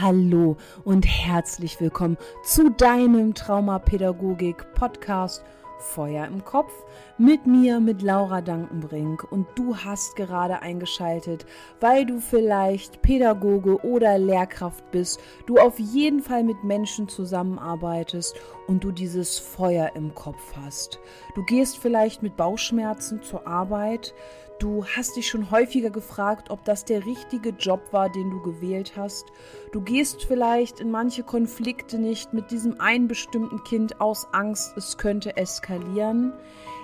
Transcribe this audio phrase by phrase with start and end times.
[0.00, 5.44] Hallo und herzlich willkommen zu deinem Traumapädagogik-Podcast
[5.78, 6.72] Feuer im Kopf
[7.18, 9.30] mit mir, mit Laura Dankenbrink.
[9.30, 11.46] Und du hast gerade eingeschaltet,
[11.80, 18.82] weil du vielleicht Pädagoge oder Lehrkraft bist, du auf jeden Fall mit Menschen zusammenarbeitest und
[18.82, 20.98] du dieses Feuer im Kopf hast.
[21.34, 24.14] Du gehst vielleicht mit Bauchschmerzen zur Arbeit,
[24.60, 28.92] Du hast dich schon häufiger gefragt, ob das der richtige Job war, den du gewählt
[28.96, 29.26] hast.
[29.72, 34.96] Du gehst vielleicht in manche Konflikte nicht mit diesem einen bestimmten Kind aus Angst, es
[34.96, 35.63] könnte eskalieren.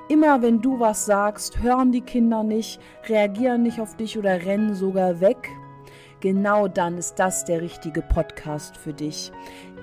[0.09, 4.75] Immer wenn du was sagst, hören die Kinder nicht, reagieren nicht auf dich oder rennen
[4.75, 5.51] sogar weg.
[6.21, 9.33] Genau dann ist das der richtige Podcast für dich.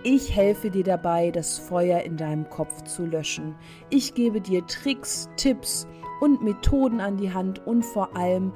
[0.04, 3.56] Ich helfe dir dabei, das Feuer in deinem Kopf zu löschen.
[3.90, 5.88] Ich gebe dir Tricks, Tipps,
[6.20, 8.52] und Methoden an die Hand und vor allem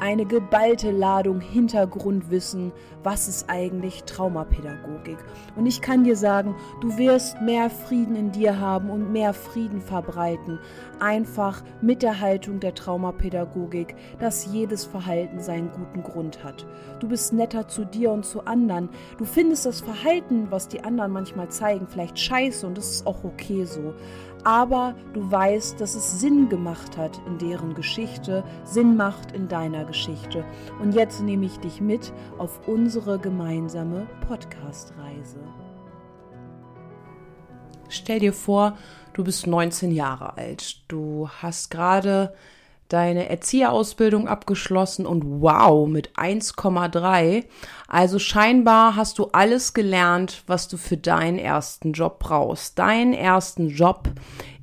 [0.00, 2.72] eine geballte Ladung Hintergrundwissen,
[3.02, 5.18] was ist eigentlich Traumapädagogik.
[5.56, 9.80] Und ich kann dir sagen, du wirst mehr Frieden in dir haben und mehr Frieden
[9.80, 10.58] verbreiten,
[11.00, 16.66] einfach mit der Haltung der Traumapädagogik, dass jedes Verhalten seinen guten Grund hat.
[17.00, 18.88] Du bist netter zu dir und zu anderen.
[19.18, 23.24] Du findest das Verhalten, was die anderen manchmal zeigen, vielleicht scheiße und das ist auch
[23.24, 23.94] okay so
[24.44, 29.79] aber du weißt, dass es Sinn gemacht hat in deren Geschichte, Sinn macht in deiner
[29.84, 30.44] Geschichte.
[30.80, 35.40] Und jetzt nehme ich dich mit auf unsere gemeinsame Podcast-Reise.
[37.88, 38.78] Stell dir vor,
[39.12, 40.82] du bist 19 Jahre alt.
[40.88, 42.32] Du hast gerade
[42.90, 47.44] deine Erzieherausbildung abgeschlossen und wow, mit 1,3.
[47.88, 52.78] Also scheinbar hast du alles gelernt, was du für deinen ersten Job brauchst.
[52.78, 54.10] Deinen ersten Job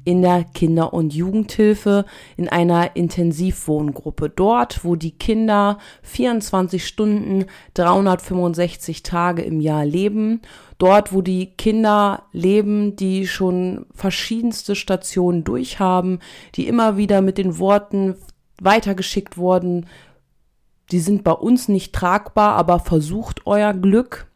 [0.08, 2.06] in der Kinder- und Jugendhilfe
[2.38, 4.30] in einer Intensivwohngruppe.
[4.30, 10.42] Dort, wo die Kinder 24 Stunden, 365 Tage im Jahr leben.
[10.78, 16.20] Dort, wo die Kinder leben, die schon verschiedenste Stationen durchhaben,
[16.56, 18.16] die immer wieder mit den Worten
[18.62, 19.88] weitergeschickt wurden,
[20.90, 24.28] die sind bei uns nicht tragbar, aber versucht euer Glück.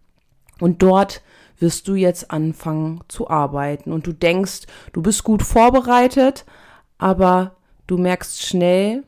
[0.60, 1.22] Und dort
[1.62, 4.62] wirst du jetzt anfangen zu arbeiten und du denkst,
[4.94, 6.46] du bist gut vorbereitet,
[6.98, 7.56] aber
[7.88, 9.04] du merkst schnell,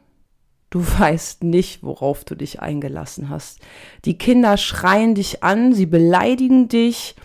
[0.70, 3.60] du weißt nicht, worauf du dich eingelassen hast.
[4.06, 7.16] Die Kinder schreien dich an, sie beleidigen dich.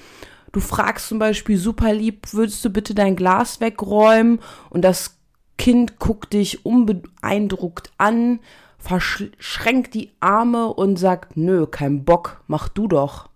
[0.53, 4.41] Du fragst zum Beispiel super lieb, würdest du bitte dein Glas wegräumen?
[4.71, 5.19] Und das
[5.59, 8.41] Kind guckt dich unbeeindruckt an,
[8.78, 13.28] verschränkt die Arme und sagt, nö, kein Bock, mach du doch.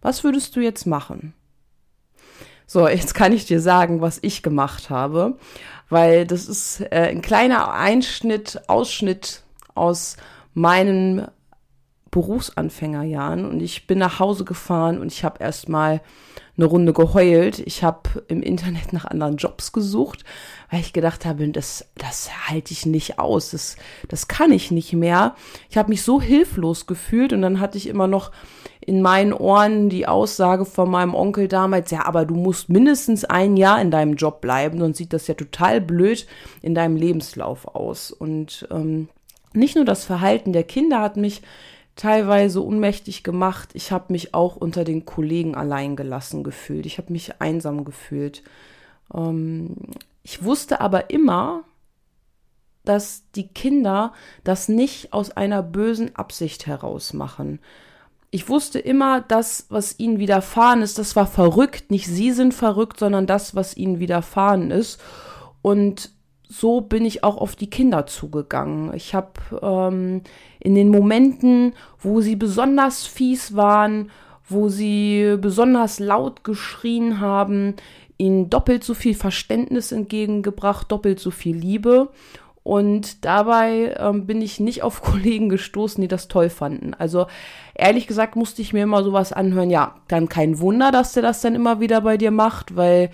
[0.00, 1.34] Was würdest du jetzt machen?
[2.66, 5.38] So, jetzt kann ich dir sagen, was ich gemacht habe,
[5.88, 9.42] weil das ist äh, ein kleiner Einschnitt, Ausschnitt
[9.74, 10.18] aus
[10.52, 11.28] meinen
[12.18, 16.00] Berufsanfängerjahren und ich bin nach Hause gefahren und ich habe erstmal
[16.56, 17.60] eine Runde geheult.
[17.60, 20.24] Ich habe im Internet nach anderen Jobs gesucht,
[20.68, 23.76] weil ich gedacht habe, das, das halte ich nicht aus, das,
[24.08, 25.36] das kann ich nicht mehr.
[25.70, 28.32] Ich habe mich so hilflos gefühlt und dann hatte ich immer noch
[28.80, 33.56] in meinen Ohren die Aussage von meinem Onkel damals, ja, aber du musst mindestens ein
[33.56, 36.26] Jahr in deinem Job bleiben, sonst sieht das ja total blöd
[36.62, 38.10] in deinem Lebenslauf aus.
[38.10, 39.08] Und ähm,
[39.52, 41.42] nicht nur das Verhalten der Kinder hat mich
[41.98, 46.86] teilweise unmächtig gemacht, ich habe mich auch unter den Kollegen allein gelassen gefühlt.
[46.86, 48.42] Ich habe mich einsam gefühlt.
[49.12, 49.76] Ähm,
[50.22, 51.64] ich wusste aber immer,
[52.84, 54.14] dass die Kinder
[54.44, 57.60] das nicht aus einer bösen Absicht heraus machen
[58.30, 61.90] ich wusste immer, das, was ihnen widerfahren ist, das war verrückt.
[61.90, 65.00] Nicht sie sind verrückt, sondern das, was ihnen widerfahren ist.
[65.62, 66.10] Und
[66.48, 68.94] so bin ich auch auf die Kinder zugegangen.
[68.94, 70.22] Ich habe ähm,
[70.60, 74.10] in den Momenten, wo sie besonders fies waren,
[74.48, 77.74] wo sie besonders laut geschrien haben,
[78.16, 82.08] ihnen doppelt so viel Verständnis entgegengebracht, doppelt so viel Liebe.
[82.62, 86.94] Und dabei ähm, bin ich nicht auf Kollegen gestoßen, die das toll fanden.
[86.94, 87.26] Also
[87.74, 89.70] ehrlich gesagt musste ich mir immer sowas anhören.
[89.70, 93.10] Ja, dann kein Wunder, dass der das dann immer wieder bei dir macht, weil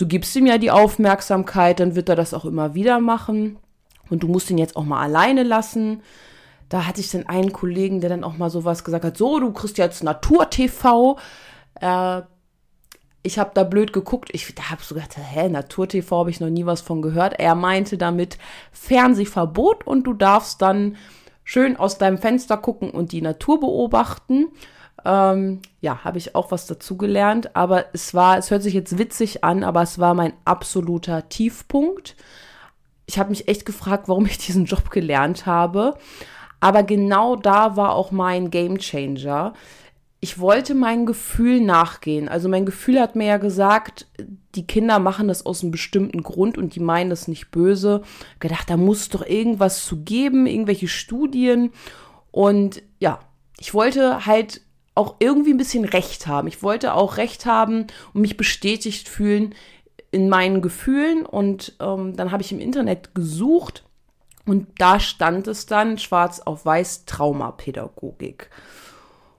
[0.00, 3.58] du gibst ihm ja die Aufmerksamkeit, dann wird er das auch immer wieder machen.
[4.08, 6.02] Und du musst ihn jetzt auch mal alleine lassen.
[6.68, 9.52] Da hatte ich dann einen Kollegen, der dann auch mal sowas gesagt hat, so, du
[9.52, 11.18] kriegst jetzt Natur-TV.
[11.80, 12.22] Äh,
[13.22, 14.30] ich habe da blöd geguckt.
[14.32, 17.38] Ich da habe so gedacht, hä, Natur-TV habe ich noch nie was von gehört.
[17.38, 18.38] Er meinte damit
[18.72, 20.96] Fernsehverbot und du darfst dann
[21.44, 24.48] schön aus deinem Fenster gucken und die Natur beobachten.
[25.04, 27.54] Ähm, ja, habe ich auch was dazu gelernt.
[27.56, 32.16] Aber es war, es hört sich jetzt witzig an, aber es war mein absoluter Tiefpunkt.
[33.06, 35.96] Ich habe mich echt gefragt, warum ich diesen Job gelernt habe.
[36.60, 39.54] Aber genau da war auch mein Game Changer
[40.20, 42.28] ich wollte mein Gefühl nachgehen.
[42.28, 44.06] Also mein Gefühl hat mir ja gesagt,
[44.54, 48.02] die Kinder machen das aus einem bestimmten Grund und die meinen das nicht böse.
[48.38, 51.72] Gedacht, da muss doch irgendwas zu geben, irgendwelche Studien.
[52.30, 53.20] Und ja,
[53.58, 54.60] ich wollte halt
[55.00, 56.46] auch irgendwie ein bisschen Recht haben.
[56.46, 59.54] Ich wollte auch Recht haben und mich bestätigt fühlen
[60.10, 61.24] in meinen Gefühlen.
[61.24, 63.84] Und ähm, dann habe ich im Internet gesucht
[64.44, 68.50] und da stand es dann schwarz auf weiß Traumapädagogik.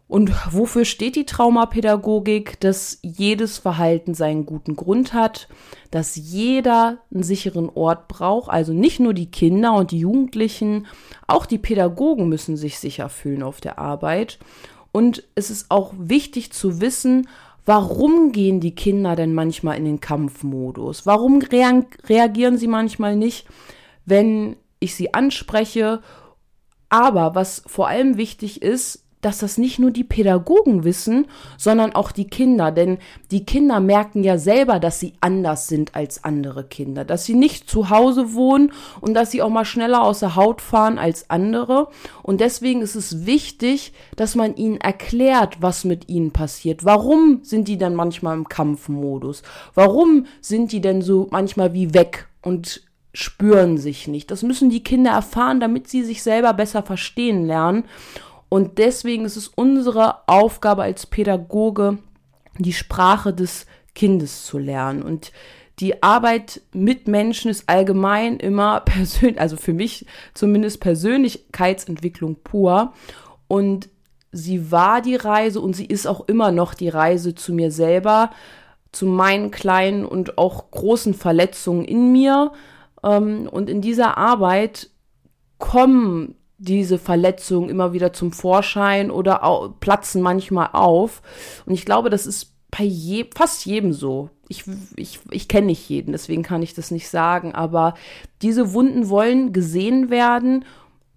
[0.08, 2.60] Und wofür steht die Traumapädagogik?
[2.60, 5.48] Dass jedes Verhalten seinen guten Grund hat,
[5.92, 10.88] dass jeder einen sicheren Ort braucht, also nicht nur die Kinder und die Jugendlichen,
[11.28, 14.40] auch die Pädagogen müssen sich sicher fühlen auf der Arbeit.
[14.92, 17.28] Und es ist auch wichtig zu wissen,
[17.66, 21.06] warum gehen die Kinder denn manchmal in den Kampfmodus?
[21.06, 23.48] Warum reagieren sie manchmal nicht,
[24.06, 26.02] wenn ich sie anspreche?
[26.90, 31.28] Aber was vor allem wichtig ist, dass das nicht nur die Pädagogen wissen,
[31.58, 32.72] sondern auch die Kinder.
[32.72, 32.98] Denn
[33.30, 37.70] die Kinder merken ja selber, dass sie anders sind als andere Kinder, dass sie nicht
[37.70, 41.88] zu Hause wohnen und dass sie auch mal schneller aus der Haut fahren als andere.
[42.24, 46.84] Und deswegen ist es wichtig, dass man ihnen erklärt, was mit ihnen passiert.
[46.84, 49.44] Warum sind die denn manchmal im Kampfmodus?
[49.74, 52.82] Warum sind die denn so manchmal wie weg und
[53.14, 54.32] spüren sich nicht?
[54.32, 57.84] Das müssen die Kinder erfahren, damit sie sich selber besser verstehen lernen.
[58.54, 62.00] Und deswegen ist es unsere Aufgabe als Pädagoge,
[62.60, 63.66] die Sprache des
[63.96, 65.04] Kindes zu lernen.
[65.04, 65.32] Und
[65.80, 72.92] die Arbeit mit Menschen ist allgemein immer persönlich, also für mich zumindest Persönlichkeitsentwicklung pur.
[73.48, 73.88] Und
[74.34, 78.32] sie war die Reise und sie ist auch immer noch die Reise zu mir selber,
[78.92, 82.52] zu meinen kleinen und auch großen Verletzungen in mir.
[83.02, 84.90] Ähm, und in dieser Arbeit
[85.58, 91.24] kommen diese Verletzungen immer wieder zum Vorschein oder platzen manchmal auf.
[91.66, 94.30] Und ich glaube, das ist bei je, fast jedem so.
[94.48, 94.66] Ich,
[94.96, 97.56] ich, ich kenne nicht jeden, deswegen kann ich das nicht sagen.
[97.56, 97.96] Aber
[98.44, 100.66] diese Wunden wollen gesehen werden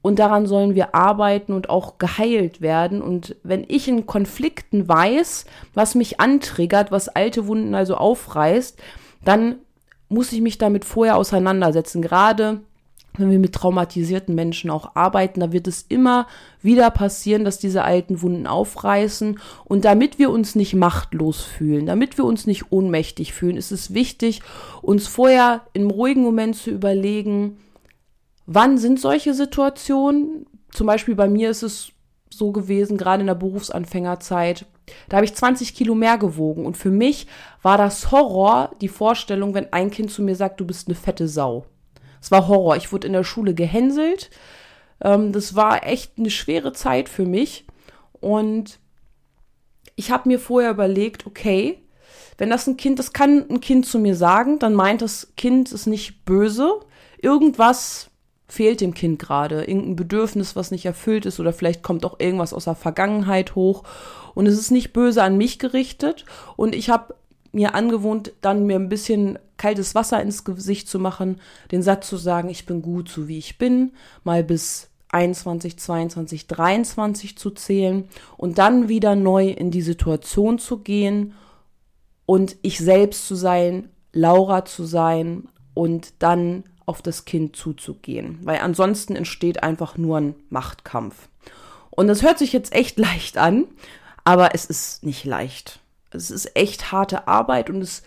[0.01, 3.03] und daran sollen wir arbeiten und auch geheilt werden.
[3.03, 5.45] Und wenn ich in Konflikten weiß,
[5.75, 8.79] was mich antriggert, was alte Wunden also aufreißt,
[9.25, 9.57] dann
[10.09, 12.01] muss ich mich damit vorher auseinandersetzen.
[12.01, 12.61] Gerade
[13.17, 16.27] wenn wir mit traumatisierten Menschen auch arbeiten, da wird es immer
[16.61, 19.39] wieder passieren, dass diese alten Wunden aufreißen.
[19.65, 23.95] Und damit wir uns nicht machtlos fühlen, damit wir uns nicht ohnmächtig fühlen, ist es
[23.95, 24.43] wichtig,
[24.83, 27.59] uns vorher im ruhigen Moment zu überlegen,
[28.47, 30.47] wann sind solche Situationen?
[30.73, 31.93] Zum Beispiel bei mir ist es
[32.31, 34.67] so gewesen, gerade in der Berufsanfängerzeit.
[35.09, 36.67] Da habe ich 20 Kilo mehr gewogen.
[36.67, 37.29] Und für mich
[37.63, 41.29] war das Horror, die Vorstellung, wenn ein Kind zu mir sagt, du bist eine fette
[41.29, 41.67] Sau.
[42.25, 42.77] Es war Horror.
[42.77, 44.31] Ich wurde in der Schule gehänselt.
[45.03, 47.67] Ähm, das war echt eine schwere Zeit für mich.
[48.19, 48.79] Und
[49.95, 51.83] ich habe mir vorher überlegt, okay,
[52.39, 55.71] wenn das ein Kind, das kann ein Kind zu mir sagen, dann meint das Kind
[55.71, 56.81] es nicht böse.
[57.21, 58.09] Irgendwas
[58.49, 62.55] fehlt dem Kind gerade, irgendein Bedürfnis, was nicht erfüllt ist oder vielleicht kommt auch irgendwas
[62.55, 63.85] aus der Vergangenheit hoch
[64.35, 66.25] und es ist nicht böse an mich gerichtet
[66.57, 67.15] und ich habe
[67.53, 71.41] mir angewohnt, dann mir ein bisschen kaltes Wasser ins Gesicht zu machen,
[71.71, 73.93] den Satz zu sagen, ich bin gut, so wie ich bin,
[74.25, 80.79] mal bis 21, 22, 23 zu zählen und dann wieder neu in die Situation zu
[80.79, 81.35] gehen
[82.27, 88.59] und ich selbst zu sein, Laura zu sein und dann auf das Kind zuzugehen, weil
[88.59, 91.29] ansonsten entsteht einfach nur ein Machtkampf.
[91.91, 93.67] Und das hört sich jetzt echt leicht an,
[94.25, 95.81] aber es ist nicht leicht
[96.15, 98.03] es ist echt harte Arbeit und es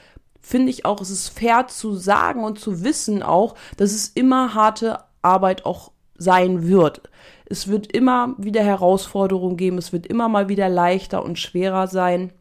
[0.47, 4.53] finde ich auch, es ist fair zu sagen und zu wissen auch, dass es immer
[4.53, 7.01] harte Arbeit auch sein wird.
[7.45, 12.31] Es wird immer wieder Herausforderungen geben, es wird immer mal wieder leichter und schwerer sein.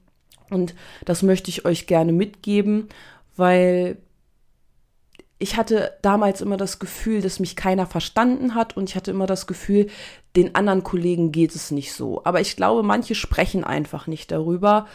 [0.51, 2.89] Und das möchte ich euch gerne mitgeben,
[3.37, 3.99] weil
[5.39, 9.27] ich hatte damals immer das Gefühl, dass mich keiner verstanden hat und ich hatte immer
[9.27, 9.89] das Gefühl,
[10.37, 12.23] den anderen Kollegen geht es nicht so.
[12.25, 14.87] Aber ich glaube, manche sprechen einfach nicht darüber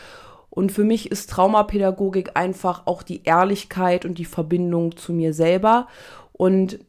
[0.52, 5.88] und für mich ist Traumapädagogik einfach auch die Ehrlichkeit und die Verbindung zu mir selber.
[6.34, 6.80] Und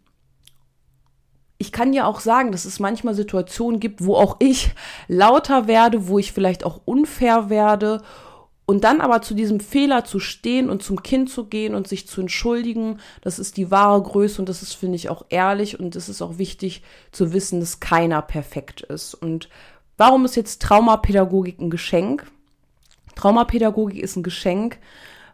[1.59, 4.75] ich kann ja auch sagen, dass es manchmal Situationen gibt, wo auch ich
[5.07, 8.02] lauter werde, wo ich vielleicht auch unfair werde.
[8.66, 12.09] Und dann aber zu diesem Fehler zu stehen und zum Kind zu gehen und sich
[12.09, 15.95] zu entschuldigen, das ist die wahre Größe und das ist, finde ich, auch ehrlich und
[15.95, 19.14] es ist auch wichtig zu wissen, dass keiner perfekt ist.
[19.14, 19.49] Und
[19.97, 22.26] warum ist jetzt Traumapädagogik ein Geschenk?
[23.14, 24.78] Traumapädagogik ist ein Geschenk,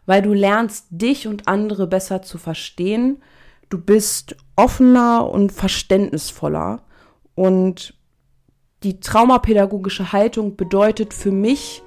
[0.05, 3.21] weil du lernst, dich und andere besser zu verstehen.
[3.69, 6.81] Du bist offener und verständnisvoller.
[7.35, 7.93] Und
[8.83, 11.83] die traumapädagogische Haltung bedeutet für mich,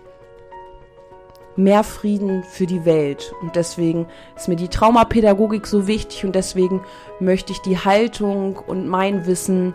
[1.56, 3.34] mehr Frieden für die Welt.
[3.42, 4.06] Und deswegen
[4.36, 6.82] ist mir die Traumapädagogik so wichtig und deswegen
[7.20, 9.74] möchte ich die Haltung und mein Wissen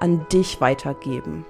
[0.00, 1.44] an dich weitergeben.